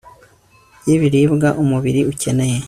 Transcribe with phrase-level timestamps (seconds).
[0.87, 2.57] yi biribwa umubiri ukeneye